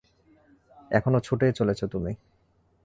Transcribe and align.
এখনও 0.91 1.19
ছুটেই 1.19 1.53
চলেছ 1.53 1.79
তুমি! 1.83 2.11